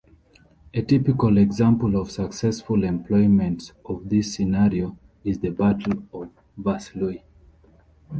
A 0.73 0.81
typical 0.81 1.37
example 1.37 1.95
of 1.95 2.09
successful 2.09 2.83
employments 2.85 3.71
of 3.85 4.09
this 4.09 4.33
scenario 4.33 4.97
is 5.23 5.37
the 5.37 5.51
Battle 5.51 5.99
of 6.11 6.31
Vaslui. 6.59 7.21